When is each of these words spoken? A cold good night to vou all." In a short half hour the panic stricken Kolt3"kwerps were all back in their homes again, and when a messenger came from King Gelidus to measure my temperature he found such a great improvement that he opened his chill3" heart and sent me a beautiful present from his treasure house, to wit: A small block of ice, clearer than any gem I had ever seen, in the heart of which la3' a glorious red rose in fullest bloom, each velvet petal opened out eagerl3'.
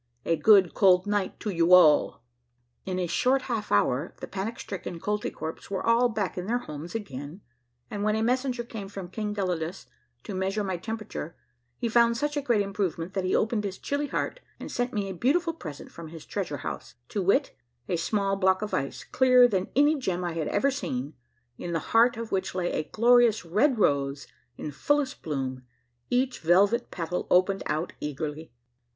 A 0.25 0.35
cold 0.35 0.73
good 0.73 1.05
night 1.05 1.39
to 1.41 1.51
vou 1.51 1.73
all." 1.75 2.23
In 2.87 2.97
a 2.97 3.05
short 3.05 3.43
half 3.43 3.71
hour 3.71 4.15
the 4.19 4.25
panic 4.25 4.59
stricken 4.59 4.99
Kolt3"kwerps 4.99 5.69
were 5.69 5.85
all 5.85 6.09
back 6.09 6.39
in 6.39 6.47
their 6.47 6.57
homes 6.57 6.95
again, 6.95 7.41
and 7.91 8.01
when 8.03 8.15
a 8.15 8.23
messenger 8.23 8.63
came 8.63 8.89
from 8.89 9.11
King 9.11 9.35
Gelidus 9.35 9.85
to 10.23 10.33
measure 10.33 10.63
my 10.63 10.77
temperature 10.77 11.35
he 11.77 11.87
found 11.87 12.17
such 12.17 12.35
a 12.35 12.41
great 12.41 12.61
improvement 12.61 13.13
that 13.13 13.25
he 13.25 13.35
opened 13.35 13.63
his 13.63 13.77
chill3" 13.77 14.09
heart 14.09 14.39
and 14.59 14.71
sent 14.71 14.91
me 14.91 15.07
a 15.07 15.13
beautiful 15.13 15.53
present 15.53 15.91
from 15.91 16.07
his 16.07 16.25
treasure 16.25 16.57
house, 16.65 16.95
to 17.09 17.21
wit: 17.21 17.55
A 17.87 17.95
small 17.95 18.35
block 18.35 18.63
of 18.63 18.73
ice, 18.73 19.03
clearer 19.03 19.47
than 19.47 19.67
any 19.75 19.93
gem 19.99 20.23
I 20.23 20.33
had 20.33 20.47
ever 20.47 20.71
seen, 20.71 21.13
in 21.59 21.73
the 21.73 21.77
heart 21.93 22.17
of 22.17 22.31
which 22.31 22.53
la3' 22.53 22.73
a 22.73 22.89
glorious 22.91 23.45
red 23.45 23.77
rose 23.77 24.25
in 24.57 24.71
fullest 24.71 25.21
bloom, 25.21 25.61
each 26.09 26.39
velvet 26.39 26.89
petal 26.89 27.27
opened 27.29 27.61
out 27.67 27.93
eagerl3'. 28.01 28.49